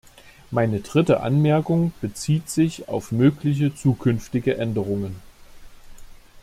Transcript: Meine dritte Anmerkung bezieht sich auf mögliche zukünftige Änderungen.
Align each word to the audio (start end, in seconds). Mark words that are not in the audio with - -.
Meine 0.49 0.79
dritte 0.79 1.19
Anmerkung 1.21 1.93
bezieht 2.01 2.49
sich 2.49 2.89
auf 2.89 3.11
mögliche 3.11 3.75
zukünftige 3.75 4.57
Änderungen. 4.57 5.17